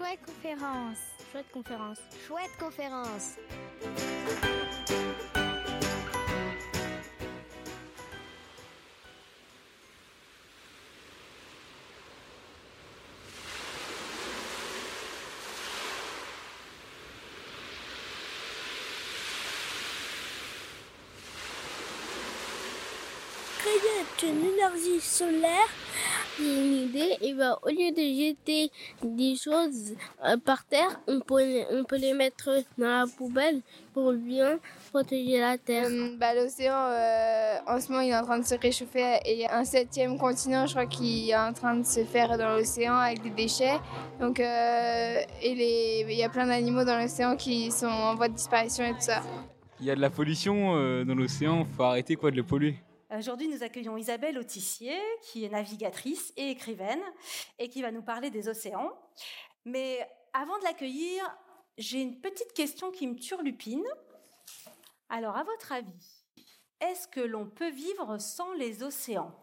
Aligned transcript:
Chouette 0.00 0.20
conférence. 0.24 0.96
Chouette 1.30 1.52
conférence. 1.52 1.98
Chouette 2.26 2.56
conférence. 2.58 3.36
créer 23.58 24.30
une 24.30 24.44
énergie 24.54 25.00
solaire, 25.00 25.68
une 26.38 26.88
idée, 26.88 27.16
et 27.20 27.34
ben, 27.34 27.56
au 27.62 27.68
lieu 27.68 27.90
de 27.90 28.00
jeter 28.00 28.70
des 29.02 29.34
choses 29.36 29.94
euh, 30.24 30.36
par 30.38 30.64
terre, 30.64 31.00
on 31.06 31.20
peut, 31.20 31.42
on 31.72 31.84
peut 31.84 31.98
les 31.98 32.12
mettre 32.14 32.50
dans 32.78 32.88
la 32.88 33.04
poubelle 33.06 33.60
pour 33.92 34.12
bien 34.12 34.58
protéger 34.90 35.40
la 35.40 35.58
terre. 35.58 35.88
Euh, 35.90 36.16
bah, 36.18 36.34
L'océan, 36.34 36.74
euh, 36.74 37.56
en 37.66 37.80
ce 37.80 37.88
moment, 37.90 38.02
il 38.02 38.10
est 38.10 38.16
en 38.16 38.24
train 38.24 38.38
de 38.38 38.46
se 38.46 38.54
réchauffer 38.54 39.18
et 39.24 39.34
il 39.34 39.38
y 39.40 39.46
a 39.46 39.58
un 39.58 39.64
septième 39.64 40.18
continent, 40.18 40.66
je 40.66 40.72
crois, 40.72 40.86
qui 40.86 41.30
est 41.30 41.36
en 41.36 41.52
train 41.52 41.76
de 41.76 41.84
se 41.84 42.04
faire 42.04 42.36
dans 42.38 42.56
l'océan 42.56 42.94
avec 42.94 43.22
des 43.22 43.30
déchets. 43.30 43.78
Donc, 44.20 44.38
et 44.40 45.26
les, 45.42 46.06
il 46.08 46.16
y 46.16 46.24
a 46.24 46.28
plein 46.28 46.46
d'animaux 46.46 46.84
dans 46.84 46.98
l'océan 46.98 47.36
qui 47.36 47.70
sont 47.70 47.86
en 47.86 48.14
voie 48.14 48.28
de 48.28 48.34
disparition 48.34 48.84
et 48.84 48.92
tout 48.92 49.00
ça. 49.00 49.22
Il 49.80 49.86
y 49.86 49.90
a 49.90 49.96
de 49.96 50.00
la 50.00 50.10
pollution 50.10 50.74
dans 51.04 51.14
l'océan, 51.14 51.66
faut 51.76 51.84
arrêter 51.84 52.16
quoi 52.16 52.30
de 52.30 52.36
le 52.36 52.42
polluer. 52.42 52.76
Aujourd'hui, 53.12 53.48
nous 53.48 53.64
accueillons 53.64 53.96
Isabelle 53.96 54.38
Autissier, 54.38 54.96
qui 55.22 55.44
est 55.44 55.48
navigatrice 55.48 56.32
et 56.36 56.50
écrivaine, 56.50 57.02
et 57.58 57.68
qui 57.68 57.82
va 57.82 57.90
nous 57.90 58.02
parler 58.02 58.30
des 58.30 58.48
océans. 58.48 58.92
Mais 59.64 60.08
avant 60.32 60.56
de 60.60 60.64
l'accueillir, 60.64 61.24
j'ai 61.76 62.00
une 62.00 62.20
petite 62.20 62.52
question 62.52 62.92
qui 62.92 63.08
me 63.08 63.16
turlupine. 63.16 63.84
Alors, 65.08 65.36
à 65.36 65.42
votre 65.42 65.72
avis, 65.72 66.24
est-ce 66.80 67.08
que 67.08 67.18
l'on 67.18 67.46
peut 67.46 67.70
vivre 67.70 68.18
sans 68.18 68.52
les 68.52 68.84
océans? 68.84 69.34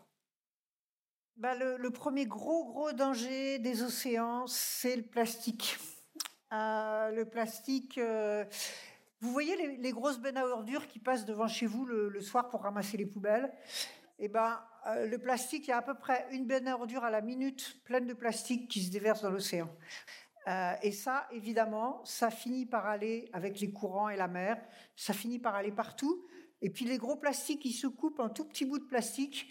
Bah, 1.36 1.54
le, 1.54 1.90
premier 1.90 2.26
gros, 2.26 2.72
gros 2.72 2.94
danger 2.94 3.60
des 3.60 3.84
océans, 3.84 4.48
c'est 4.48 4.96
le 4.96 5.04
plastique. 5.04 5.78
Euh, 6.54 7.12
le 7.12 7.26
plastique, 7.26 7.98
euh, 7.98 8.46
vous 9.22 9.32
voyez 9.32 9.78
les, 9.78 9.92
grosses 9.92 10.20
bennes 10.20 10.38
à 10.38 10.46
ordures 10.46 10.88
qui 10.88 11.00
passent 11.00 11.26
devant 11.26 11.48
chez 11.48 11.66
vous 11.66 11.86
le, 11.86 12.22
soir 12.22 12.50
pour 12.50 12.62
ramasser 12.62 12.98
les 12.98 13.06
poubelles? 13.06 13.52
Eh 14.20 14.28
ben, 14.28 14.60
euh, 14.88 15.08
le 15.08 15.18
plastique, 15.18 15.68
il 15.68 15.72
y 15.72 15.74
a 15.74 15.78
à 15.78 15.82
peu 15.82 15.96
près 15.96 16.28
une 16.32 16.46
benne 16.46 16.68
à 16.68 16.76
ordures 16.76 17.04
à 17.04 17.10
la 17.10 17.22
minute 17.22 17.84
pleine 17.84 18.06
de 18.06 18.14
plastique 18.14 18.68
qui 18.68 18.82
se 18.82 18.92
déverse 18.92 19.22
dans 19.22 19.30
l'océan. 19.30 19.70
Euh, 20.48 20.74
et 20.82 20.92
ça, 20.92 21.28
évidemment, 21.32 22.04
ça 22.06 22.30
finit 22.30 22.66
par 22.66 22.86
aller 22.86 23.30
avec 23.34 23.60
les 23.60 23.72
courants 23.72 24.10
et 24.10 24.16
la 24.16 24.28
mer, 24.28 24.58
ça 24.96 25.14
finit 25.14 25.40
par 25.40 25.56
aller 25.56 25.72
partout. 25.72 26.26
Et 26.62 26.70
puis 26.70 26.86
les 26.86 26.98
gros 26.98 27.16
plastiques, 27.16 27.66
ils 27.66 27.74
se 27.74 27.88
coupent 27.88 28.20
en 28.20 28.30
tout 28.30 28.46
petits 28.46 28.66
bouts 28.66 28.80
de 28.80 28.86
plastique. 28.86 29.48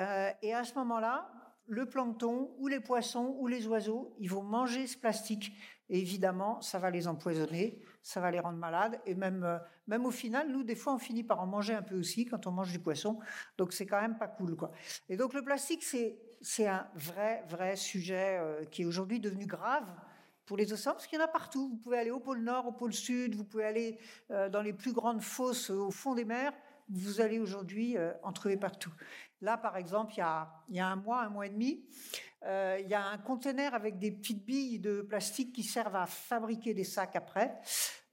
Euh, 0.00 0.30
et 0.42 0.54
à 0.54 0.64
ce 0.64 0.74
moment-là, 0.74 1.30
le 1.70 1.86
plancton 1.86 2.50
ou 2.58 2.66
les 2.66 2.80
poissons 2.80 3.36
ou 3.38 3.46
les 3.46 3.68
oiseaux, 3.68 4.12
ils 4.18 4.28
vont 4.28 4.42
manger 4.42 4.88
ce 4.88 4.98
plastique. 4.98 5.52
Et 5.88 6.00
évidemment, 6.00 6.60
ça 6.60 6.80
va 6.80 6.90
les 6.90 7.06
empoisonner, 7.06 7.80
ça 8.02 8.20
va 8.20 8.32
les 8.32 8.40
rendre 8.40 8.58
malades. 8.58 9.00
Et 9.06 9.14
même, 9.14 9.44
euh, 9.44 9.56
même 9.86 10.04
au 10.04 10.10
final, 10.10 10.50
nous, 10.50 10.64
des 10.64 10.74
fois, 10.74 10.94
on 10.94 10.98
finit 10.98 11.22
par 11.22 11.40
en 11.40 11.46
manger 11.46 11.74
un 11.74 11.82
peu 11.82 11.94
aussi 11.96 12.26
quand 12.26 12.48
on 12.48 12.50
mange 12.50 12.72
du 12.72 12.80
poisson. 12.80 13.20
Donc, 13.56 13.72
c'est 13.72 13.86
quand 13.86 14.00
même 14.00 14.18
pas 14.18 14.26
cool, 14.26 14.56
quoi. 14.56 14.72
Et 15.08 15.16
donc, 15.16 15.32
le 15.32 15.42
plastique, 15.42 15.84
c'est, 15.84 16.18
c'est 16.40 16.66
un 16.66 16.88
vrai, 16.96 17.44
vrai 17.48 17.76
sujet 17.76 18.38
euh, 18.40 18.64
qui 18.64 18.82
est 18.82 18.84
aujourd'hui 18.84 19.20
devenu 19.20 19.46
grave 19.46 19.86
pour 20.46 20.56
les 20.56 20.72
océans, 20.72 20.94
parce 20.94 21.06
qu'il 21.06 21.20
y 21.20 21.22
en 21.22 21.24
a 21.24 21.28
partout. 21.28 21.68
Vous 21.68 21.76
pouvez 21.76 21.98
aller 21.98 22.10
au 22.10 22.18
pôle 22.18 22.40
Nord, 22.40 22.66
au 22.66 22.72
pôle 22.72 22.92
Sud, 22.92 23.36
vous 23.36 23.44
pouvez 23.44 23.64
aller 23.64 23.98
euh, 24.32 24.48
dans 24.48 24.62
les 24.62 24.72
plus 24.72 24.92
grandes 24.92 25.22
fosses 25.22 25.70
au 25.70 25.92
fond 25.92 26.16
des 26.16 26.24
mers. 26.24 26.52
Vous 26.88 27.20
allez 27.20 27.38
aujourd'hui 27.38 27.96
en 28.24 28.32
trouver 28.32 28.56
partout. 28.56 28.90
Là, 29.42 29.56
par 29.56 29.76
exemple, 29.76 30.12
il 30.14 30.18
y 30.18 30.80
a, 30.80 30.86
un 30.86 30.96
mois, 30.96 31.22
un 31.22 31.30
mois 31.30 31.46
et 31.46 31.50
demi, 31.50 31.82
euh, 32.44 32.78
il 32.80 32.88
y 32.88 32.94
a 32.94 33.06
un 33.06 33.18
conteneur 33.18 33.74
avec 33.74 33.98
des 33.98 34.10
petites 34.10 34.44
billes 34.44 34.78
de 34.78 35.02
plastique 35.02 35.54
qui 35.54 35.62
servent 35.62 35.96
à 35.96 36.06
fabriquer 36.06 36.74
des 36.74 36.84
sacs 36.84 37.16
après, 37.16 37.58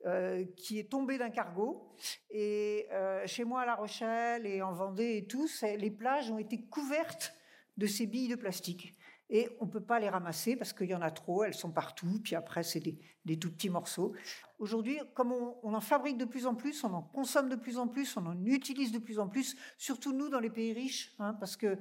euh, 0.06 0.46
qui 0.56 0.80
est 0.80 0.90
tombé 0.90 1.18
d'un 1.18 1.30
cargo. 1.30 1.92
Et 2.30 2.88
euh, 2.92 3.26
chez 3.28 3.44
moi 3.44 3.62
à 3.62 3.66
La 3.66 3.76
Rochelle 3.76 4.46
et 4.46 4.62
en 4.62 4.72
Vendée 4.72 5.18
et 5.18 5.28
tout, 5.28 5.50
les 5.62 5.92
plages 5.92 6.32
ont 6.32 6.38
été 6.38 6.62
couvertes 6.62 7.34
de 7.76 7.88
ces 7.88 8.06
billes 8.06 8.30
de 8.30 8.36
plastique. 8.36 8.94
Et 9.30 9.50
on 9.60 9.66
ne 9.66 9.72
peut 9.72 9.84
pas 9.84 10.00
les 10.00 10.10
ramasser 10.10 10.56
parce 10.56 10.72
qu'il 10.72 10.88
y 10.88 10.96
en 10.96 11.02
a 11.02 11.12
trop, 11.12 11.44
elles 11.44 11.54
sont 11.54 11.72
partout, 11.72 12.20
puis 12.24 12.36
après 12.36 12.64
c'est 12.64 12.80
des, 12.80 12.98
des, 13.26 13.38
tout 13.38 13.52
petits 13.52 13.70
morceaux. 13.70 14.14
Aujourd'hui, 14.58 15.00
comme 15.14 15.34
on, 15.34 15.58
on, 15.64 15.74
en 15.74 15.82
fabrique 15.82 16.18
de 16.18 16.24
plus 16.26 16.46
en 16.46 16.56
plus, 16.56 16.84
on 16.86 16.94
en 16.94 17.02
consomme 17.02 17.50
de 17.50 17.58
plus 17.58 17.78
en 17.78 17.88
plus, 17.88 18.16
on 18.16 18.26
en 18.26 18.46
utilise 18.46 18.94
de 18.94 19.00
plus 19.00 19.20
en 19.20 19.28
plus, 19.28 19.58
surtout 19.78 20.14
nous 20.14 20.30
dans 20.30 20.40
les 20.40 20.50
pays 20.50 20.72
riches, 20.72 21.14
hein, 21.20 21.34
parce 21.34 21.58
que 21.58 21.78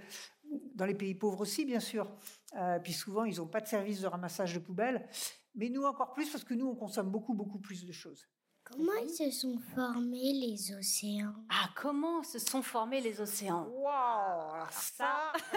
dans 0.75 0.87
les 0.87 0.95
pays 0.95 1.15
pauvres 1.15 1.41
aussi, 1.41 1.65
bien 1.65 1.81
sûr, 1.81 2.11
euh, 2.57 2.79
puis 2.79 2.93
souvent, 2.93 3.25
ils 3.25 3.37
n'ont 3.37 3.47
pas 3.47 3.61
de 3.61 3.67
service 3.67 4.01
de 4.01 4.07
ramassage 4.07 4.55
de 4.55 4.59
poubelles, 4.59 5.09
mais 5.55 5.69
nous 5.69 5.84
encore 5.84 6.13
plus, 6.13 6.28
parce 6.31 6.45
que 6.45 6.55
nous, 6.55 6.67
on 6.67 6.75
consomme 6.75 7.11
beaucoup, 7.11 7.34
beaucoup 7.34 7.59
plus 7.59 7.84
de 7.84 7.93
choses. 7.93 8.27
Comment 8.65 8.95
ils 9.01 9.11
se 9.11 9.31
sont 9.31 9.59
formés 9.77 10.33
les 10.33 10.75
océans? 10.75 11.33
Ah, 11.49 11.71
comment 11.77 12.25
se 12.25 12.41
sont 12.41 12.63
formés 12.63 13.01
les 13.01 13.21
océans? 13.21 13.69
Waouh 13.69 14.67
Ça, 14.73 15.06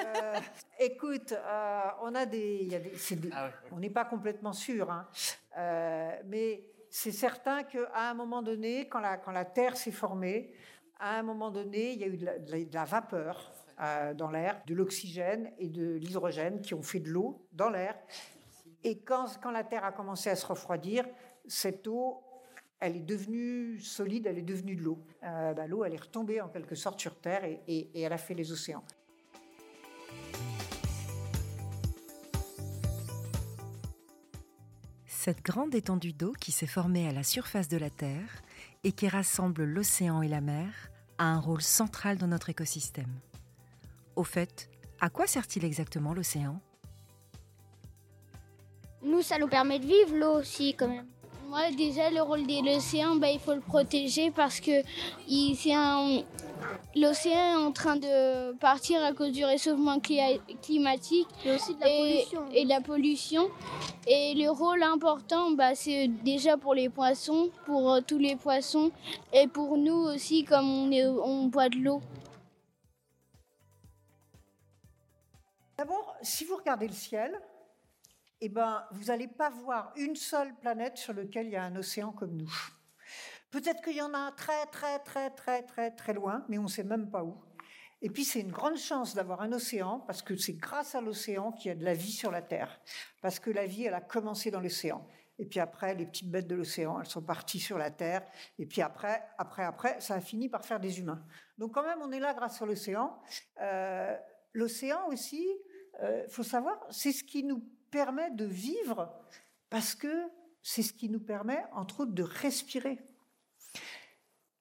euh, 0.06 0.40
écoute, 0.80 1.32
euh, 1.32 1.82
on 2.02 2.16
a 2.16 2.26
des, 2.26 2.64
y 2.66 2.76
a 2.76 2.80
des, 2.80 2.94
ah 3.32 3.50
on 3.72 3.80
n'est 3.80 3.90
pas 3.90 4.06
complètement 4.06 4.54
sûr, 4.54 4.90
hein, 4.92 5.08
mais 6.26 6.64
c'est 6.90 7.12
certain 7.12 7.64
qu'à 7.64 8.10
un 8.10 8.14
moment 8.14 8.42
donné, 8.42 8.88
quand 8.88 9.00
la, 9.00 9.18
quand 9.18 9.32
la 9.32 9.46
Terre 9.46 9.78
s'est 9.78 9.92
formée, 9.92 10.54
à 11.00 11.18
un 11.20 11.24
moment 11.24 11.52
donné, 11.52 11.94
il 11.94 12.00
y 12.00 12.04
a 12.04 12.08
eu 12.08 12.18
de 12.18 12.74
la 12.74 12.86
vapeur 12.86 13.54
euh, 13.82 14.14
dans 14.14 14.30
l'air, 14.30 14.62
de 14.68 14.76
l'oxygène 14.76 15.54
et 15.58 15.70
de 15.70 15.94
l'hydrogène 15.94 16.60
qui 16.60 16.74
ont 16.74 16.82
fait 16.82 17.00
de 17.00 17.10
l'eau 17.10 17.48
dans 17.54 17.70
l'air. 17.70 17.96
Et 18.84 19.00
quand, 19.00 19.40
quand 19.42 19.52
la 19.52 19.64
Terre 19.64 19.86
a 19.86 19.94
commencé 19.94 20.30
à 20.30 20.36
se 20.36 20.46
refroidir, 20.46 21.06
cette 21.48 21.88
eau, 21.88 22.22
elle 22.82 22.98
est 22.98 23.06
devenue 23.06 23.80
solide, 23.80 24.28
elle 24.28 24.38
est 24.38 24.42
devenue 24.42 24.76
de 24.76 24.82
l'eau. 24.82 25.00
Euh, 25.24 25.54
bah, 25.54 25.66
l'eau, 25.66 25.86
elle 25.86 25.94
est 25.94 26.02
retombée 26.02 26.42
en 26.42 26.50
quelque 26.50 26.76
sorte 26.76 27.00
sur 27.00 27.16
Terre 27.22 27.46
et, 27.46 27.62
et 27.68 28.02
elle 28.02 28.12
a 28.12 28.18
fait 28.18 28.34
les 28.34 28.52
océans. 28.52 28.84
Cette 35.30 35.46
grande 35.46 35.76
étendue 35.76 36.12
d'eau 36.12 36.34
qui 36.40 36.52
s'est 36.52 36.66
formée 36.66 37.08
à 37.08 37.12
la 37.12 37.22
surface 37.22 37.68
de 37.68 37.78
la 37.78 37.92
Terre 37.92 38.42
et 38.84 38.92
qui 38.92 39.08
rassemble 39.08 39.64
l'océan 39.64 40.24
et 40.24 40.28
la 40.28 40.42
mer 40.42 40.90
a 41.20 41.26
un 41.26 41.40
rôle 41.40 41.62
central 41.62 42.18
dans 42.18 42.26
notre 42.26 42.50
écosystème. 42.50 43.14
Au 44.16 44.24
fait, 44.24 44.72
à 45.00 45.12
quoi 45.12 45.28
sert-il 45.28 45.66
exactement 45.66 46.16
l'océan? 46.16 46.60
Nous, 49.04 49.22
ça 49.22 49.38
nous 49.38 49.48
permet 49.48 49.78
de 49.78 49.86
vivre 49.86 50.16
l'eau 50.16 50.40
aussi 50.40 50.74
quand 50.74 50.88
même. 50.88 51.06
Moi, 51.50 51.72
déjà, 51.72 52.12
le 52.12 52.22
rôle 52.22 52.46
de 52.46 52.64
l'océan, 52.64 53.16
bah, 53.16 53.32
il 53.32 53.40
faut 53.40 53.56
le 53.56 53.60
protéger 53.60 54.30
parce 54.30 54.60
que 54.60 54.84
l'océan 56.96 57.34
est 57.34 57.56
en 57.56 57.72
train 57.72 57.96
de 57.96 58.54
partir 58.58 59.04
à 59.04 59.14
cause 59.14 59.32
du 59.32 59.44
réchauffement 59.44 60.00
climatique 60.00 61.28
et 61.44 61.52
aussi 61.54 61.74
de 61.74 61.80
la 61.80 61.90
pollution. 61.90 62.50
Et 62.54 62.66
la 62.66 62.82
pollution. 62.82 63.50
Et 64.06 64.36
le 64.36 64.52
rôle 64.52 64.84
important, 64.84 65.50
bah, 65.50 65.74
c'est 65.74 66.08
déjà 66.08 66.56
pour 66.56 66.76
les 66.76 66.88
poissons, 66.90 67.50
pour 67.66 67.94
euh, 67.94 68.02
tous 68.06 68.20
les 68.20 68.36
poissons 68.36 68.92
et 69.34 69.48
pour 69.48 69.76
nous 69.76 70.06
aussi, 70.14 70.44
comme 70.44 70.70
on, 70.70 70.92
on 71.24 71.46
boit 71.46 71.70
de 71.70 71.78
l'eau. 71.78 72.00
D'abord, 75.80 76.16
si 76.22 76.46
vous 76.46 76.58
regardez 76.58 76.88
le 76.88 76.94
ciel, 76.94 77.32
eh 78.42 78.50
ben, 78.50 78.86
vous 78.92 79.06
n'allez 79.06 79.28
pas 79.28 79.50
voir 79.50 79.92
une 79.96 80.16
seule 80.16 80.56
planète 80.56 80.98
sur 80.98 81.14
laquelle 81.14 81.48
il 81.48 81.52
y 81.52 81.56
a 81.56 81.64
un 81.64 81.76
océan 81.76 82.12
comme 82.12 82.36
nous. 82.36 82.54
Peut-être 83.52 83.82
qu'il 83.84 83.96
y 83.96 84.02
en 84.02 84.14
a 84.14 84.32
très, 84.32 84.66
très, 84.68 85.00
très, 85.00 85.32
très, 85.32 85.64
très, 85.64 85.92
très 85.92 86.14
loin, 86.14 86.46
mais 86.48 86.58
on 86.58 86.64
ne 86.64 86.68
sait 86.68 86.84
même 86.84 87.10
pas 87.10 87.24
où. 87.24 87.38
Et 88.02 88.10
puis, 88.10 88.24
c'est 88.24 88.40
une 88.40 88.52
grande 88.52 88.78
chance 88.78 89.14
d'avoir 89.14 89.42
un 89.42 89.52
océan, 89.52 90.00
parce 90.00 90.22
que 90.22 90.36
c'est 90.38 90.54
grâce 90.54 90.96
à 90.96 91.02
l'océan 91.02 91.52
qu'il 91.52 91.70
y 91.70 91.72
a 91.72 91.76
de 91.76 91.84
la 91.84 91.94
vie 91.94 92.12
sur 92.12 92.32
la 92.32 92.42
Terre. 92.42 92.80
Parce 93.22 93.40
que 93.40 93.50
la 93.50 93.66
vie, 93.66 93.86
elle 93.86 93.94
a 93.94 94.02
commencé 94.02 94.52
dans 94.52 94.62
l'océan. 94.62 95.06
Et 95.38 95.46
puis 95.46 95.60
après, 95.60 95.96
les 95.96 96.06
petites 96.06 96.30
bêtes 96.30 96.48
de 96.48 96.56
l'océan, 96.56 97.00
elles 97.00 97.08
sont 97.08 97.22
parties 97.22 97.60
sur 97.60 97.78
la 97.78 97.92
Terre. 97.92 98.26
Et 98.58 98.66
puis 98.66 98.82
après, 98.82 99.24
après, 99.38 99.64
après, 99.64 100.00
ça 100.02 100.16
a 100.16 100.22
fini 100.22 100.50
par 100.50 100.66
faire 100.66 100.80
des 100.80 101.00
humains. 101.00 101.26
Donc 101.58 101.74
quand 101.74 101.84
même, 101.84 102.00
on 102.02 102.12
est 102.12 102.20
là 102.20 102.34
grâce 102.34 102.62
à 102.62 102.66
l'océan. 102.66 103.18
Euh, 103.62 104.18
l'océan 104.54 105.08
aussi, 105.08 105.48
il 106.02 106.06
euh, 106.06 106.28
faut 106.28 106.44
savoir, 106.44 106.78
c'est 106.90 107.14
ce 107.14 107.24
qui 107.24 107.44
nous 107.44 107.64
permet 107.90 108.32
de 108.32 108.46
vivre 108.46 109.14
parce 109.70 109.96
que 109.96 110.30
c'est 110.62 110.84
ce 110.84 110.94
qui 110.94 111.10
nous 111.10 111.20
permet, 111.20 111.64
entre 111.74 112.02
autres, 112.02 112.14
de 112.14 112.24
respirer. 112.24 113.00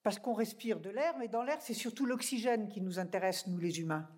Parce 0.03 0.19
qu'on 0.19 0.35
respire 0.35 0.81
de 0.81 0.91
l'air, 0.91 1.17
mais 1.19 1.29
dans 1.29 1.43
l'air, 1.43 1.61
c'est 1.61 1.75
surtout 1.75 2.07
l'oxygène 2.07 2.69
qui 2.69 2.81
nous 2.81 2.99
intéresse, 2.99 3.47
nous 3.47 3.59
les 3.59 3.81
humains. 3.81 4.09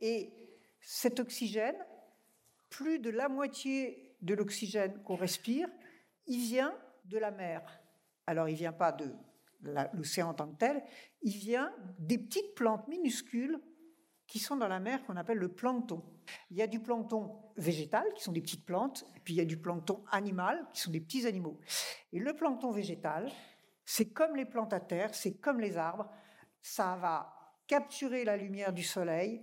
Et 0.00 0.32
cet 0.80 1.18
oxygène, 1.18 1.76
plus 2.68 2.98
de 2.98 3.10
la 3.10 3.28
moitié 3.28 4.16
de 4.22 4.34
l'oxygène 4.34 5.02
qu'on 5.02 5.16
respire, 5.16 5.68
il 6.26 6.40
vient 6.40 6.76
de 7.04 7.18
la 7.18 7.30
mer. 7.30 7.62
Alors, 8.26 8.48
il 8.48 8.52
ne 8.52 8.58
vient 8.58 8.72
pas 8.72 8.92
de 8.92 9.14
l'océan 9.92 10.30
en 10.30 10.34
tant 10.34 10.48
que 10.48 10.58
tel, 10.58 10.82
il 11.22 11.36
vient 11.36 11.74
des 11.98 12.18
petites 12.18 12.54
plantes 12.54 12.86
minuscules 12.88 13.58
qui 14.34 14.40
sont 14.40 14.56
dans 14.56 14.66
la 14.66 14.80
mer 14.80 15.04
qu'on 15.04 15.16
appelle 15.16 15.38
le 15.38 15.46
plancton. 15.46 16.02
Il 16.50 16.56
y 16.56 16.62
a 16.62 16.66
du 16.66 16.80
plancton 16.80 17.36
végétal, 17.56 18.04
qui 18.16 18.24
sont 18.24 18.32
des 18.32 18.40
petites 18.40 18.66
plantes, 18.66 19.06
et 19.14 19.20
puis 19.20 19.34
il 19.34 19.36
y 19.36 19.40
a 19.40 19.44
du 19.44 19.58
plancton 19.58 20.02
animal, 20.10 20.66
qui 20.72 20.80
sont 20.80 20.90
des 20.90 21.00
petits 21.00 21.24
animaux. 21.24 21.60
Et 22.12 22.18
le 22.18 22.34
plancton 22.34 22.72
végétal, 22.72 23.30
c'est 23.84 24.12
comme 24.12 24.34
les 24.34 24.44
plantes 24.44 24.72
à 24.72 24.80
terre, 24.80 25.14
c'est 25.14 25.34
comme 25.34 25.60
les 25.60 25.76
arbres, 25.76 26.10
ça 26.62 26.96
va 26.96 27.32
capturer 27.68 28.24
la 28.24 28.36
lumière 28.36 28.72
du 28.72 28.82
soleil, 28.82 29.40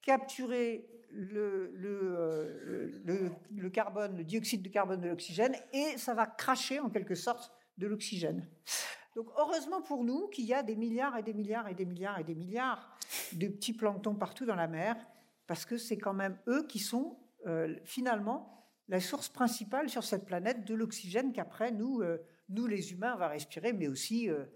capturer 0.00 0.88
le, 1.10 1.70
le, 1.74 3.30
le, 3.50 3.68
carbone, 3.68 4.16
le 4.16 4.24
dioxyde 4.24 4.62
de 4.62 4.70
carbone 4.70 5.02
de 5.02 5.08
l'oxygène, 5.08 5.54
et 5.74 5.98
ça 5.98 6.14
va 6.14 6.24
cracher 6.26 6.80
en 6.80 6.88
quelque 6.88 7.14
sorte 7.14 7.52
de 7.76 7.86
l'oxygène. 7.86 8.48
Donc 9.20 9.34
heureusement 9.36 9.82
pour 9.82 10.02
nous 10.02 10.28
qu'il 10.28 10.46
y 10.46 10.54
a 10.54 10.62
des 10.62 10.76
milliards 10.76 11.14
et 11.18 11.22
des 11.22 11.34
milliards 11.34 11.68
et 11.68 11.74
des 11.74 11.84
milliards 11.84 12.18
et 12.18 12.24
des 12.24 12.34
milliards 12.34 12.96
de 13.34 13.48
petits 13.48 13.74
planctons 13.74 14.14
partout 14.14 14.46
dans 14.46 14.54
la 14.54 14.66
mer, 14.66 14.96
parce 15.46 15.66
que 15.66 15.76
c'est 15.76 15.98
quand 15.98 16.14
même 16.14 16.38
eux 16.48 16.66
qui 16.66 16.78
sont 16.78 17.18
euh, 17.46 17.76
finalement 17.84 18.66
la 18.88 18.98
source 18.98 19.28
principale 19.28 19.90
sur 19.90 20.04
cette 20.04 20.24
planète 20.24 20.64
de 20.64 20.72
l'oxygène 20.74 21.34
qu'après 21.34 21.70
nous, 21.70 22.00
euh, 22.00 22.16
nous 22.48 22.66
les 22.66 22.92
humains, 22.92 23.12
on 23.14 23.18
va 23.18 23.28
respirer, 23.28 23.74
mais 23.74 23.88
aussi... 23.88 24.30
Euh, 24.30 24.46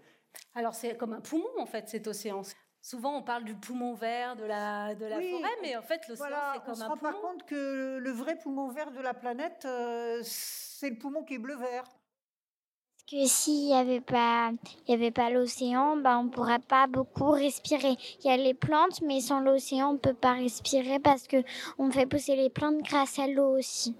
Alors 0.55 0.73
c'est 0.73 0.97
comme 0.97 1.13
un 1.13 1.21
poumon 1.21 1.45
en 1.59 1.67
fait 1.67 1.87
cet 1.87 2.07
océan. 2.07 2.41
Souvent, 2.81 3.19
on 3.19 3.21
parle 3.21 3.43
du 3.43 3.53
poumon 3.53 3.93
vert 3.93 4.35
de 4.35 4.45
la, 4.45 4.95
de 4.95 5.05
la 5.05 5.21
forêt, 5.21 5.57
mais 5.61 5.75
en 5.75 5.83
fait, 5.83 6.07
l'océan, 6.07 6.27
c'est 6.53 6.63
comme 6.63 6.63
un 6.63 6.63
poumon. 6.63 6.71
On 6.71 6.75
se 6.75 6.83
rend 6.85 6.97
pas 6.97 7.13
compte 7.13 7.45
que 7.45 7.99
le 7.99 8.11
vrai 8.11 8.35
poumon 8.39 8.69
vert 8.69 8.91
de 8.91 8.99
la 8.99 9.13
planète, 9.13 9.67
c'est 10.23 10.89
le 10.89 10.97
poumon 10.97 11.23
qui 11.23 11.35
est 11.35 11.39
bleu-vert 11.39 11.83
que 13.09 13.27
s'il 13.27 13.65
n'y 13.65 13.73
avait 13.73 14.01
pas, 14.01 14.51
il 14.87 14.91
y 14.91 14.93
avait 14.93 15.11
pas 15.11 15.29
l'océan, 15.29 15.97
bah, 15.97 16.17
on 16.17 16.23
ne 16.23 16.29
pourrait 16.29 16.59
pas 16.59 16.87
beaucoup 16.87 17.29
respirer. 17.31 17.95
Il 18.19 18.25
y 18.25 18.29
a 18.29 18.37
les 18.37 18.53
plantes, 18.53 19.01
mais 19.01 19.21
sans 19.21 19.41
l'océan, 19.41 19.89
on 19.89 19.93
ne 19.93 19.97
peut 19.99 20.15
pas 20.15 20.33
respirer 20.33 20.99
parce 20.99 21.27
que 21.27 21.43
on 21.77 21.91
fait 21.91 22.07
pousser 22.07 22.35
les 22.35 22.49
plantes 22.49 22.81
grâce 22.81 23.19
à 23.19 23.27
l'eau 23.27 23.57
aussi. 23.57 23.95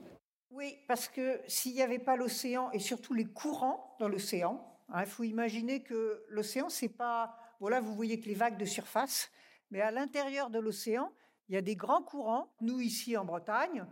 Oui, 0.49 0.77
parce 0.87 1.07
que 1.07 1.39
s'il 1.47 1.73
n'y 1.73 1.81
avait 1.81 1.99
pas 1.99 2.15
l'océan 2.15 2.71
et 2.71 2.79
surtout 2.79 3.13
les 3.13 3.25
courants 3.25 3.95
dans 3.99 4.07
l'océan, 4.07 4.65
hein, 4.89 5.01
il 5.01 5.09
faut 5.09 5.23
imaginer 5.23 5.83
que 5.83 6.23
l'océan, 6.29 6.69
c'est 6.69 6.89
pas. 6.89 7.37
Voilà, 7.59 7.79
vous 7.81 7.93
voyez 7.93 8.19
que 8.19 8.25
les 8.25 8.35
vagues 8.35 8.57
de 8.57 8.65
surface, 8.65 9.29
mais 9.69 9.81
à 9.81 9.91
l'intérieur 9.91 10.49
de 10.49 10.59
l'océan, 10.59 11.11
il 11.47 11.55
y 11.55 11.57
a 11.57 11.61
des 11.61 11.75
grands 11.75 12.01
courants. 12.01 12.47
Nous, 12.61 12.79
ici 12.81 13.15
en 13.15 13.25
Bretagne, 13.25 13.85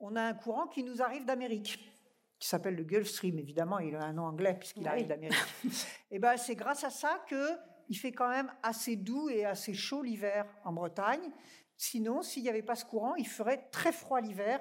on 0.00 0.16
a 0.16 0.22
un 0.22 0.34
courant 0.34 0.68
qui 0.68 0.82
nous 0.82 1.02
arrive 1.02 1.26
d'Amérique 1.26 1.78
qui 2.38 2.48
s'appelle 2.48 2.76
le 2.76 2.84
Gulf 2.84 3.08
Stream, 3.08 3.38
évidemment, 3.38 3.78
il 3.78 3.96
a 3.96 4.04
un 4.04 4.12
nom 4.12 4.24
anglais 4.24 4.56
puisqu'il 4.58 4.86
arrive 4.86 5.08
d'Amérique. 5.08 5.38
et 5.64 5.68
eh 6.12 6.18
ben, 6.18 6.36
c'est 6.36 6.54
grâce 6.54 6.84
à 6.84 6.90
ça 6.90 7.22
que 7.28 7.56
il 7.88 7.96
fait 7.96 8.12
quand 8.12 8.28
même 8.28 8.52
assez 8.62 8.96
doux 8.96 9.28
et 9.30 9.44
assez 9.44 9.72
chaud 9.72 10.02
l'hiver 10.02 10.46
en 10.64 10.72
Bretagne. 10.72 11.30
Sinon, 11.76 12.22
s'il 12.22 12.42
n'y 12.42 12.48
avait 12.48 12.62
pas 12.62 12.74
ce 12.74 12.84
courant, 12.84 13.14
il 13.14 13.26
ferait 13.26 13.68
très 13.72 13.92
froid 13.92 14.20
l'hiver. 14.20 14.60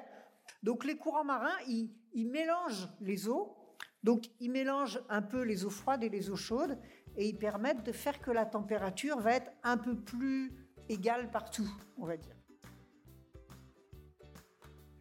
Donc 0.63 0.85
les 0.85 0.95
courants 0.95 1.25
marins, 1.25 1.57
ils, 1.68 1.91
ils, 2.13 2.27
mélangent 2.27 2.88
les 3.01 3.27
eaux. 3.27 3.57
Donc 4.01 4.25
ils 4.39 4.51
mélangent 4.51 5.01
un 5.09 5.21
peu 5.21 5.41
les 5.41 5.65
eaux 5.65 5.69
froides 5.69 6.03
et 6.03 6.09
les 6.09 6.30
eaux 6.30 6.38
chaudes 6.38 6.80
et 7.18 7.27
ils 7.27 7.38
permettent 7.38 7.83
de 7.83 7.91
faire 7.91 8.21
que 8.21 8.31
la 8.31 8.45
température 8.45 9.19
va 9.19 9.33
être 9.33 9.51
un 9.63 9.77
peu 9.77 9.95
plus 9.95 10.53
égale 10.88 11.30
partout, 11.31 11.69
on 11.97 12.06
va 12.06 12.15
dire. 12.15 12.35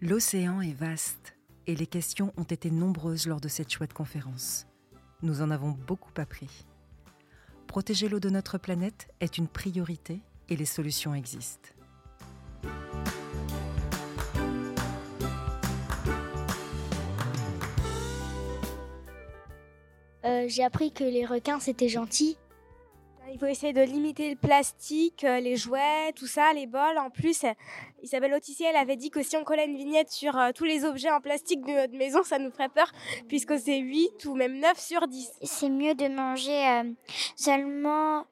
L'océan 0.00 0.60
est 0.60 0.74
vaste 0.74 1.35
et 1.66 1.74
les 1.74 1.86
questions 1.86 2.32
ont 2.36 2.44
été 2.44 2.70
nombreuses 2.70 3.26
lors 3.26 3.40
de 3.40 3.48
cette 3.48 3.72
chouette 3.72 3.92
conférence. 3.92 4.66
Nous 5.22 5.42
en 5.42 5.50
avons 5.50 5.70
beaucoup 5.70 6.12
appris. 6.16 6.66
Protéger 7.66 8.08
l'eau 8.08 8.20
de 8.20 8.30
notre 8.30 8.58
planète 8.58 9.08
est 9.20 9.38
une 9.38 9.48
priorité 9.48 10.20
et 10.48 10.56
les 10.56 10.64
solutions 10.64 11.14
existent. 11.14 11.70
Euh, 20.24 20.46
j'ai 20.48 20.64
appris 20.64 20.92
que 20.92 21.04
les 21.04 21.24
requins 21.24 21.60
c'était 21.60 21.88
gentil 21.88 22.36
il 23.32 23.38
faut 23.38 23.46
essayer 23.46 23.72
de 23.72 23.82
limiter 23.82 24.30
le 24.30 24.36
plastique, 24.36 25.24
euh, 25.24 25.40
les 25.40 25.56
jouets, 25.56 26.12
tout 26.14 26.26
ça, 26.26 26.52
les 26.52 26.66
bols. 26.66 26.98
En 26.98 27.10
plus, 27.10 27.44
Isabelle 28.02 28.34
Autissier, 28.34 28.68
avait 28.68 28.96
dit 28.96 29.10
que 29.10 29.22
si 29.22 29.36
on 29.36 29.44
collait 29.44 29.66
une 29.66 29.76
vignette 29.76 30.10
sur 30.10 30.38
euh, 30.38 30.50
tous 30.54 30.64
les 30.64 30.84
objets 30.84 31.10
en 31.10 31.20
plastique 31.20 31.64
de 31.64 31.72
notre 31.72 31.96
maison, 31.96 32.22
ça 32.22 32.38
nous 32.38 32.50
ferait 32.50 32.68
peur, 32.68 32.90
puisque 33.28 33.58
c'est 33.58 33.78
8 33.78 34.24
ou 34.26 34.34
même 34.34 34.58
9 34.58 34.78
sur 34.78 35.08
10. 35.08 35.32
C'est 35.42 35.68
mieux 35.68 35.94
de 35.94 36.08
manger 36.08 36.68
euh, 36.68 36.84
seulement 37.36 38.26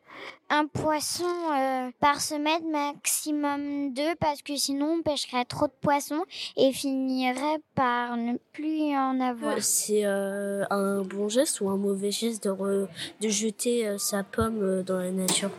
un 0.51 0.67
poisson 0.67 1.25
euh, 1.25 1.91
par 2.01 2.21
semaine, 2.21 2.71
maximum 2.71 3.93
deux, 3.93 4.15
parce 4.21 4.43
que 4.43 4.57
sinon 4.57 4.99
on 4.99 5.03
pêcherait 5.03 5.45
trop 5.45 5.67
de 5.67 5.73
poissons 5.81 6.25
et 6.57 6.73
finirait 6.73 7.61
par 7.75 8.17
ne 8.17 8.37
plus 8.53 8.95
en 8.97 9.21
avoir. 9.21 9.61
C'est 9.63 10.05
un 10.05 11.03
bon 11.03 11.29
geste 11.29 11.61
ou 11.61 11.69
un 11.69 11.77
mauvais 11.77 12.11
geste 12.11 12.45
de, 12.45 12.87
de 13.21 13.29
jeter 13.29 13.97
sa 13.99 14.23
pomme 14.23 14.83
dans 14.83 14.99
la 14.99 15.11
nature? 15.11 15.51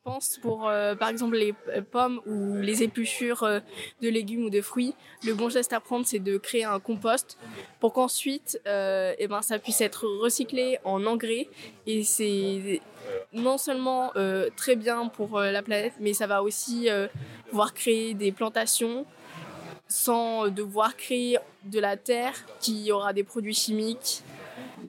Je 0.00 0.10
pense 0.10 0.38
pour 0.38 0.66
euh, 0.66 0.94
par 0.94 1.10
exemple 1.10 1.36
les 1.36 1.52
euh, 1.68 1.82
pommes 1.82 2.22
ou 2.24 2.56
les 2.56 2.82
épluchures 2.82 3.42
euh, 3.42 3.60
de 4.00 4.08
légumes 4.08 4.46
ou 4.46 4.50
de 4.50 4.62
fruits, 4.62 4.94
le 5.26 5.34
bon 5.34 5.50
geste 5.50 5.74
à 5.74 5.80
prendre 5.80 6.06
c'est 6.06 6.20
de 6.20 6.38
créer 6.38 6.64
un 6.64 6.80
compost 6.80 7.36
pour 7.80 7.92
qu'ensuite 7.92 8.58
eh 8.64 9.26
ben 9.28 9.42
ça 9.42 9.58
puisse 9.58 9.82
être 9.82 10.06
recyclé 10.06 10.78
en 10.84 11.04
engrais 11.04 11.48
et 11.86 12.02
c'est 12.02 12.80
non 13.32 13.58
seulement 13.58 14.12
très 14.56 14.76
bien 14.76 15.08
pour 15.08 15.38
la 15.40 15.62
planète 15.62 15.94
mais 16.00 16.14
ça 16.14 16.26
va 16.26 16.42
aussi 16.42 16.88
pouvoir 17.48 17.74
créer 17.74 18.14
des 18.14 18.32
plantations 18.32 19.06
sans 19.88 20.48
devoir 20.48 20.96
créer 20.96 21.38
de 21.64 21.80
la 21.80 21.96
terre 21.96 22.34
qui 22.60 22.90
aura 22.92 23.12
des 23.12 23.24
produits 23.24 23.54
chimiques 23.54 24.22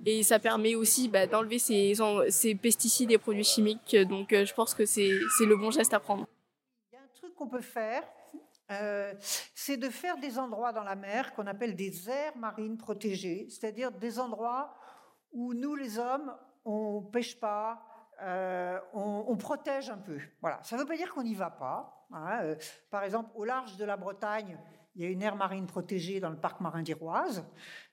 et 0.05 0.23
ça 0.23 0.39
permet 0.39 0.75
aussi 0.75 1.07
bah, 1.07 1.27
d'enlever 1.27 1.59
ces, 1.59 2.55
pesticides 2.55 3.11
et 3.11 3.17
produits 3.17 3.43
chimiques. 3.43 3.95
Donc 3.95 4.33
euh, 4.33 4.45
je 4.45 4.53
pense 4.53 4.73
que 4.73 4.85
c'est 4.85 5.09
le 5.09 5.55
bon 5.55 5.71
geste 5.71 5.93
à 5.93 5.99
prendre. 5.99 6.25
Il 6.91 6.95
y 6.95 6.97
a 6.97 7.03
un 7.03 7.07
truc 7.13 7.35
qu'on 7.35 7.47
peut 7.47 7.61
faire, 7.61 8.03
euh, 8.71 9.13
c'est 9.53 9.77
de 9.77 9.89
faire 9.89 10.17
des 10.17 10.39
endroits 10.39 10.71
dans 10.71 10.83
la 10.83 10.95
mer 10.95 11.33
qu'on 11.33 11.47
appelle 11.47 11.75
des 11.75 12.09
aires 12.09 12.35
marines 12.37 12.77
protégées, 12.77 13.47
c'est-à-dire 13.49 13.91
des 13.91 14.19
endroits 14.19 14.75
où 15.31 15.53
nous 15.53 15.75
les 15.75 15.97
hommes, 15.97 16.35
on 16.65 17.01
pêche 17.01 17.39
pas, 17.39 17.81
euh, 18.21 18.79
on, 18.93 19.35
protège 19.37 19.89
un 19.89 19.97
peu. 19.97 20.19
Voilà, 20.41 20.59
ça 20.63 20.75
ne 20.75 20.81
veut 20.81 20.87
pas 20.87 20.97
dire 20.97 21.13
qu'on 21.13 21.23
n'y 21.23 21.33
va 21.33 21.49
pas. 21.49 22.07
Hein. 22.13 22.55
par 22.89 23.03
exemple, 23.03 23.31
au 23.35 23.45
large 23.45 23.77
de 23.77 23.85
la 23.85 23.95
Bretagne, 23.95 24.57
il 24.95 25.01
y 25.01 25.05
a 25.05 25.09
une 25.09 25.21
aire 25.21 25.37
marine 25.37 25.67
protégée 25.67 26.19
dans 26.19 26.29
le 26.29 26.35
parc 26.35 26.59
marin 26.59 26.81
d'Iroise. 26.81 27.45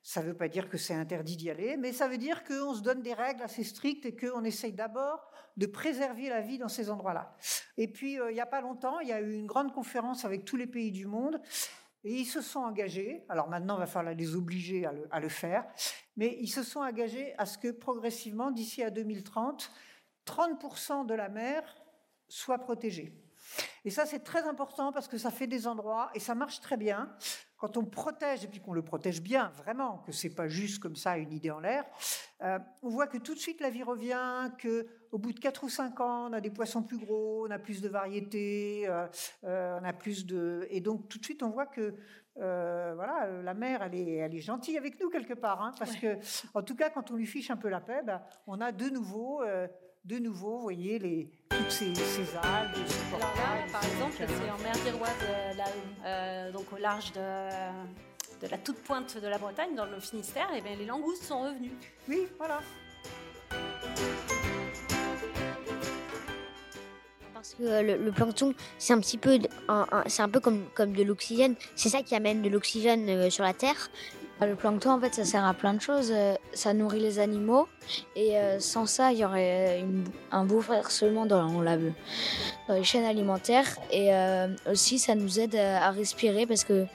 Ça 0.03 0.21
ne 0.21 0.27
veut 0.27 0.37
pas 0.37 0.49
dire 0.49 0.69
que 0.69 0.77
c'est 0.77 0.95
interdit 0.95 1.37
d'y 1.37 1.51
aller, 1.51 1.77
mais 1.77 1.93
ça 1.93 2.09
veut 2.09 2.19
dire 2.19 2.43
qu'on 2.43 2.75
se 2.75 2.83
donne 2.83 3.03
des 3.03 3.15
règles 3.15 3.43
assez 3.43 3.63
strictes 3.63 4.05
et 4.07 4.17
qu'on 4.17 4.43
essaye 4.43 4.73
d'abord 4.73 5.31
de 5.57 5.67
préserver 5.67 6.29
la 6.29 6.41
vie 6.41 6.59
dans 6.59 6.69
ces 6.69 6.91
endroits-là. 6.91 7.37
Et 7.77 7.89
puis, 7.89 8.21
euh, 8.21 8.31
il 8.31 8.35
n'y 8.35 8.41
a 8.41 8.47
pas 8.47 8.61
longtemps, 8.61 8.99
il 9.01 9.09
y 9.09 9.13
a 9.13 9.21
eu 9.21 9.35
une 9.35 9.47
grande 9.47 9.73
conférence 9.73 10.25
avec 10.25 10.45
tous 10.45 10.57
les 10.57 10.67
pays 10.67 10.91
du 10.91 11.07
monde 11.07 11.41
et 12.05 12.13
ils 12.13 12.27
se 12.27 12.41
sont 12.41 12.61
engagés, 12.61 13.25
alors 13.29 13.49
maintenant 13.49 13.77
il 13.77 13.81
va 13.81 13.87
falloir 13.87 14.15
les 14.15 14.37
obliger 14.37 14.87
à 15.11 15.21
le 15.21 15.29
faire, 15.29 15.65
mais 16.17 16.39
ils 16.41 16.49
se 16.49 16.63
sont 16.63 16.81
engagés 16.81 17.35
à 17.39 17.45
ce 17.47 17.59
que 17.59 17.73
progressivement, 17.73 18.53
d'ici 18.53 18.85
à 18.85 18.91
2030, 18.91 19.71
30% 20.29 21.07
de 21.07 21.15
la 21.15 21.29
mer 21.29 21.63
soit 22.29 22.59
protégée. 22.59 23.13
Et 23.85 23.91
ça, 23.91 24.05
c'est 24.05 24.21
très 24.21 24.43
important 24.43 24.93
parce 24.93 25.09
que 25.09 25.17
ça 25.17 25.31
fait 25.31 25.47
des 25.47 25.67
endroits 25.67 26.11
et 26.15 26.21
ça 26.21 26.35
marche 26.35 26.61
très 26.61 26.77
bien. 26.77 27.11
Quand 27.57 27.77
on 27.77 27.85
protège, 27.85 28.45
et 28.45 28.49
puis 28.49 28.61
qu'on 28.61 28.73
le 28.73 28.83
protège 28.83 29.21
bien, 29.21 29.51
vraiment, 29.57 29.99
que 29.99 30.13
c'est 30.13 30.35
pas 30.35 30.47
juste 30.47 30.79
comme 30.79 30.95
ça 30.95 31.17
une 31.17 31.33
idée 31.33 31.51
en 31.51 31.59
l'air, 31.59 31.85
euh, 32.43 32.59
on 32.83 32.89
voit 32.89 33.09
que 33.09 33.19
tout 33.19 33.35
de 33.35 33.39
suite 33.39 33.61
la 33.61 33.71
vie 33.71 33.83
revient, 33.83 34.53
que 34.59 34.87
au 35.11 35.19
bout 35.19 35.33
de 35.33 35.41
4 35.41 35.65
ou 35.65 35.69
5 35.69 36.01
ans, 36.01 36.29
on 36.31 36.33
a 36.35 36.41
des 36.41 36.51
poissons 36.51 36.83
plus 36.83 36.99
gros, 36.99 37.47
on 37.49 37.51
a 37.51 37.59
plus 37.59 37.81
de 37.81 37.89
variétés, 37.89 38.87
euh, 38.87 39.07
euh, 39.45 39.79
on 39.81 39.85
a 39.85 39.93
plus 39.93 40.27
de... 40.27 40.69
Et 40.71 40.81
donc 40.81 41.09
tout 41.09 41.19
de 41.19 41.25
suite, 41.25 41.43
on 41.43 41.51
voit 41.51 41.67
que 41.67 41.97
voilà, 42.39 43.29
la 43.43 43.55
mer, 43.55 43.83
elle 43.83 43.95
est, 43.95 44.15
elle 44.17 44.35
est 44.35 44.41
gentille 44.41 44.79
avec 44.79 45.01
nous 45.01 45.11
quelque 45.11 45.35
part, 45.35 45.63
hein, 45.63 45.73
parce 45.79 45.97
que, 45.97 46.19
en 46.55 46.63
tout 46.63 46.77
cas, 46.77 46.91
quand 46.91 47.11
on 47.11 47.17
lui 47.17 47.27
fiche 47.27 47.51
un 47.51 47.57
peu 47.57 47.69
la 47.69 47.81
paix, 47.81 48.03
ben, 48.05 48.23
on 48.47 48.61
a 48.61 48.73
de 48.73 48.89
nouveau 48.89 49.43
de 50.09 50.19
nouveau, 50.19 50.57
vous 50.57 50.63
voyez, 50.63 50.99
les, 50.99 51.31
toutes 51.51 51.71
ces, 51.71 51.95
ces 51.95 52.37
algues. 52.37 52.87
Alors 53.15 53.35
là, 53.37 53.71
par 53.71 53.85
exemple, 53.85 54.15
c'est 54.17 54.51
en 54.51 54.59
mer 54.59 54.73
d'Iroise, 54.83 55.11
euh, 55.23 55.53
euh, 56.07 56.53
donc 56.53 56.73
au 56.73 56.79
large 56.79 57.13
de, 57.13 58.41
de, 58.41 58.51
la 58.51 58.57
toute 58.57 58.79
pointe 58.83 59.19
de 59.19 59.29
la 59.29 59.37
Bretagne, 59.37 59.75
dans 59.75 59.85
le 59.85 60.01
Finistère, 60.01 60.49
et 60.57 60.63
bien 60.63 60.77
les 60.77 60.87
langoustes 60.87 61.25
sont 61.25 61.43
revenues. 61.43 61.77
Oui, 62.09 62.27
voilà. 62.39 62.61
Parce 67.57 67.71
que 67.71 67.83
le, 67.83 67.97
le 67.97 68.13
plancton, 68.13 68.55
c'est 68.79 68.93
un 68.93 69.01
petit 69.01 69.19
peu, 69.19 69.39
de- 69.39 69.49
un- 69.69 69.87
un- 69.93 70.05
c'est 70.07 70.23
un 70.23 70.29
peu 70.29 70.41
comme, 70.41 70.65
comme 70.75 70.93
de 70.93 71.03
l'oxygène. 71.03 71.55
C'est 71.77 71.89
ça 71.89 72.03
qui 72.03 72.15
amène 72.15 72.43
de 72.43 72.49
l'oxygène 72.49 73.09
euh, 73.09 73.31
sur 73.31 73.45
la 73.45 73.53
Terre. 73.55 73.91
Le 74.41 74.55
plancton, 74.55 74.91
en 74.93 75.01
fait, 75.01 75.13
ça 75.15 75.25
sert 75.25 75.45
à 75.45 75.53
plein 75.53 75.75
de 75.75 75.81
choses. 75.81 76.13
Euh, 76.15 76.35
Ça 76.53 76.73
nourrit 76.73 77.01
les 77.01 77.19
animaux. 77.19 77.67
Et 78.15 78.37
euh, 78.39 78.61
sans 78.61 78.87
ça, 78.87 79.11
il 79.13 79.19
y 79.19 79.25
aurait 79.25 79.81
une- 79.81 80.05
un 80.31 80.45
bouleversement 80.45 81.27
dans, 81.27 81.61
la, 81.61 81.77
dans 82.69 82.75
les 82.75 82.85
chaînes 82.85 83.05
alimentaires. 83.05 83.67
Et 83.91 84.15
euh, 84.15 84.47
aussi, 84.71 84.99
ça 85.01 85.15
nous 85.17 85.41
aide 85.41 85.57
à, 85.57 85.87
à 85.87 85.91
respirer 85.91 86.47
parce 86.47 86.63
que 86.65 86.87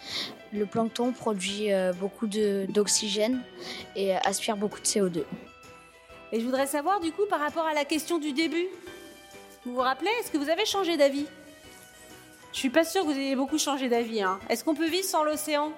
le 0.54 0.66
plancton 0.66 1.12
produit 1.12 1.74
euh, 1.74 1.92
beaucoup 1.94 2.28
de- 2.28 2.66
d'oxygène 2.70 3.42
et 3.98 4.16
aspire 4.16 4.56
beaucoup 4.56 4.80
de 4.80 4.86
CO2. 4.86 5.24
Et 6.32 6.40
je 6.40 6.46
voudrais 6.46 6.66
savoir, 6.68 7.00
du 7.02 7.12
coup, 7.12 7.26
par 7.30 7.40
rapport 7.42 7.66
à 7.66 7.74
la 7.74 7.84
question 7.86 8.18
du 8.20 8.32
début, 8.32 8.66
vous 9.66 9.74
vous 9.74 9.80
rappelez, 9.80 10.10
est-ce 10.20 10.32
que 10.32 10.38
vous 10.38 10.50
avez 10.50 10.66
changé 10.66 10.98
d'avis? 10.98 11.26
Je 12.52 12.58
suis 12.60 12.70
pas 12.70 12.84
sûre 12.84 13.02
que 13.02 13.08
vous 13.08 13.18
ayez 13.18 13.36
beaucoup 13.36 13.58
changé 13.58 13.90
d'avis. 13.90 14.22
Hein. 14.22 14.40
Est-ce 14.50 14.64
qu'on 14.64 14.76
peut 14.76 14.88
vivre 14.88 15.06
sans 15.06 15.24
l'océan? 15.24 15.72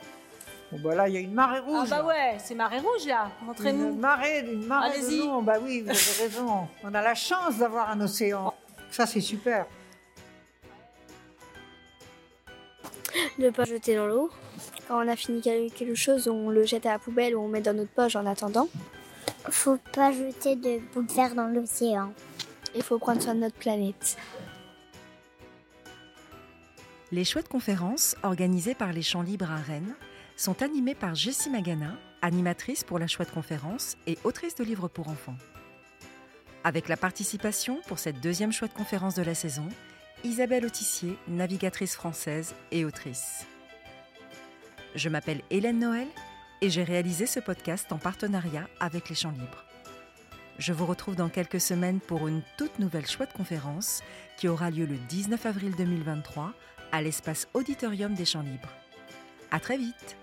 Bon, 0.71 0.79
bah 0.83 0.95
là, 0.95 1.07
il 1.07 1.13
y 1.13 1.17
a 1.17 1.21
une 1.21 1.33
marée 1.33 1.59
rouge. 1.59 1.87
Ah 1.87 1.89
bah 1.89 1.97
là. 1.97 2.05
ouais, 2.05 2.37
c'est 2.43 2.55
marée 2.55 2.79
rouge 2.79 3.05
là. 3.07 3.29
Montrez-nous. 3.43 3.89
Une 3.89 3.99
marée, 3.99 4.39
une 4.39 4.65
marée 4.65 4.99
de. 4.99 5.41
Bah 5.41 5.53
oui, 5.61 5.81
vous 5.81 5.89
avez 5.89 6.23
raison. 6.23 6.67
On 6.83 6.93
a 6.93 7.01
la 7.01 7.15
chance 7.15 7.57
d'avoir 7.57 7.89
un 7.91 8.01
océan. 8.01 8.53
Ça, 8.91 9.05
c'est 9.05 9.21
super. 9.21 9.67
Ne 13.37 13.49
pas 13.51 13.65
jeter 13.65 13.95
dans 13.95 14.07
l'eau. 14.07 14.29
Quand 14.87 15.03
on 15.03 15.07
a 15.07 15.15
fini 15.15 15.41
quelque 15.41 15.95
chose, 15.95 16.27
on 16.27 16.49
le 16.49 16.65
jette 16.65 16.85
à 16.85 16.93
la 16.93 16.99
poubelle 16.99 17.35
ou 17.35 17.41
on 17.41 17.47
met 17.47 17.61
dans 17.61 17.73
notre 17.75 17.91
poche 17.91 18.15
en 18.15 18.25
attendant. 18.25 18.67
Faut 19.49 19.77
pas 19.93 20.11
jeter 20.11 20.55
de 20.55 20.79
boules 20.93 21.05
de 21.05 21.13
verre 21.13 21.35
dans 21.35 21.47
l'océan. 21.47 22.11
Il 22.75 22.84
faut 22.84 23.00
prendre 23.00 23.22
soin 23.22 23.36
de 23.36 23.39
notre 23.39 23.58
planète. 23.58 24.17
Les 27.12 27.24
chouettes 27.24 27.48
conférences, 27.48 28.15
organisées 28.24 28.75
par 28.75 28.91
les 28.91 29.01
Champs 29.01 29.22
Libres 29.22 29.51
à 29.51 29.58
Rennes, 29.58 29.96
sont 30.36 30.62
animées 30.62 30.96
par 30.96 31.15
Jessie 31.15 31.50
Magana, 31.50 31.96
animatrice 32.22 32.84
pour 32.84 33.00
la 33.00 33.08
chouette 33.08 33.32
conférence 33.32 33.96
et 34.08 34.17
autrice 34.24 34.55
de 34.55 34.63
livres 34.63 34.88
pour 34.88 35.08
enfants. 35.08 35.38
Avec 36.63 36.89
la 36.89 36.98
participation 36.98 37.79
pour 37.88 38.00
cette 38.00 38.20
deuxième 38.20 38.51
chouette 38.51 38.74
conférence 38.74 39.15
de 39.15 39.22
la 39.22 39.36
saison, 39.36 39.70
Isabelle 40.24 40.65
Autissier, 40.65 41.15
navigatrice 41.27 41.96
française 41.96 42.55
et 42.72 42.84
autrice. 42.84 43.46
Je 44.96 45.10
m'appelle 45.10 45.41
Hélène 45.51 45.79
Noël 45.79 46.08
et 46.62 46.70
j'ai 46.70 46.84
réalisé 46.84 47.27
ce 47.27 47.39
podcast 47.39 47.91
en 47.91 47.98
partenariat 47.98 48.67
avec 48.79 49.10
les 49.10 49.15
Champs 49.15 49.32
Libres. 49.32 49.64
Je 50.57 50.71
vous 50.71 50.85
retrouve 50.85 51.15
dans 51.15 51.27
quelques 51.27 51.59
semaines 51.59 52.00
pour 52.00 52.27
une 52.27 52.41
toute 52.57 52.79
nouvelle 52.79 53.05
chouette 53.05 53.33
conférence 53.33 54.01
qui 54.38 54.47
aura 54.47 54.71
lieu 54.71 54.85
le 54.85 54.97
19 54.97 55.45
avril 55.45 55.75
2023 55.75 56.53
à 56.91 57.01
l'espace 57.01 57.47
auditorium 57.53 58.13
des 58.13 58.25
Champs 58.25 58.41
Libres. 58.41 58.71
À 59.51 59.59
très 59.59 59.77
vite! 59.77 60.15